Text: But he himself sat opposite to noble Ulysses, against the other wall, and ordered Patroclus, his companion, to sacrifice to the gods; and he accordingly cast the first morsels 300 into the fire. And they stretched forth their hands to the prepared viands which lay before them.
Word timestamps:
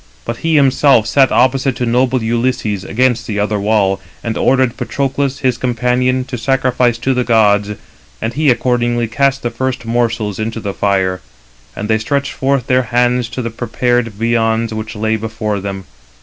But 0.25 0.37
he 0.37 0.55
himself 0.55 1.05
sat 1.05 1.31
opposite 1.31 1.75
to 1.75 1.85
noble 1.85 2.23
Ulysses, 2.23 2.83
against 2.83 3.27
the 3.27 3.37
other 3.37 3.59
wall, 3.59 4.01
and 4.23 4.35
ordered 4.35 4.75
Patroclus, 4.75 5.41
his 5.41 5.59
companion, 5.59 6.23
to 6.25 6.39
sacrifice 6.39 6.97
to 6.97 7.13
the 7.13 7.23
gods; 7.23 7.73
and 8.19 8.33
he 8.33 8.49
accordingly 8.49 9.07
cast 9.07 9.43
the 9.43 9.51
first 9.51 9.85
morsels 9.85 10.37
300 10.37 10.47
into 10.47 10.59
the 10.59 10.73
fire. 10.73 11.21
And 11.75 11.87
they 11.87 11.99
stretched 11.99 12.31
forth 12.31 12.65
their 12.65 12.81
hands 12.89 13.29
to 13.29 13.43
the 13.43 13.51
prepared 13.51 14.07
viands 14.07 14.73
which 14.73 14.95
lay 14.95 15.17
before 15.17 15.59
them. 15.59 15.83